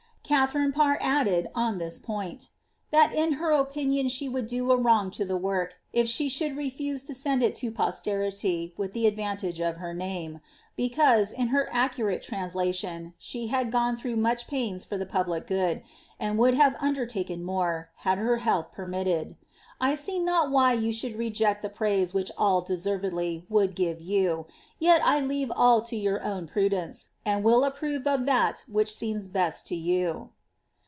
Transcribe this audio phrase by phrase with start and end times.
[0.23, 2.49] Katliarine Parr added, on tliis point, •*
[2.91, 6.55] that in her opinion she would do a wrong to the work, if she should
[6.55, 10.39] refuse to send it to posterity with the advantage of her name;
[10.77, 15.83] because, in her accurate translation, she had gone throujLih much pains for the public good,
[16.17, 19.35] and would have undertaken more, had her health peimitted.
[19.83, 23.99] I see not why you should reject the praise which all de servedly would give
[23.99, 24.45] you;
[24.77, 29.27] yet I leave all to your own prudence, and will approve of tiiat which seems
[29.27, 30.29] best to you."'